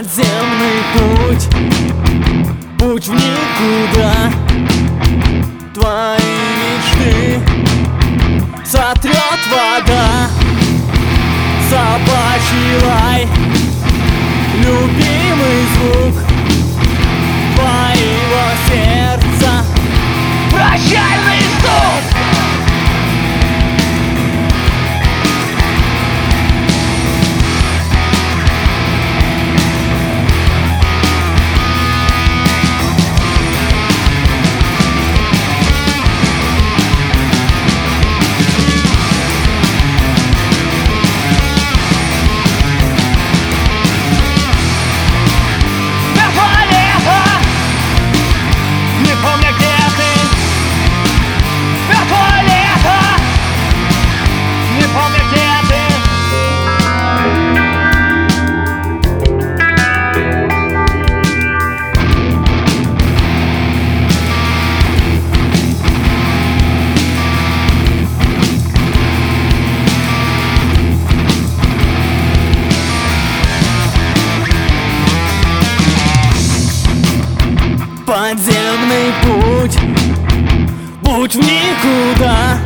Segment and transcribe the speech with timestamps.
[0.00, 1.46] Подземный путь.
[2.78, 4.32] Путь в никуда.
[5.74, 6.16] Твои
[6.56, 7.38] мечты.
[8.64, 10.30] Сотрет вода.
[11.68, 13.28] Собачий лай
[78.10, 79.78] Подземный путь.
[81.00, 82.58] Путь в никуда.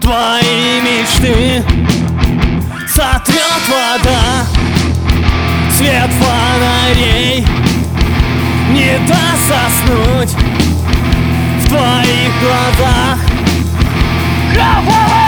[0.00, 1.62] Твои мечты.
[2.88, 4.46] Сотрет вода.
[5.70, 7.46] Свет фонарей.
[8.70, 10.34] Не даст соснуть
[11.60, 13.18] В твоих глазах.
[14.54, 15.25] Кровавое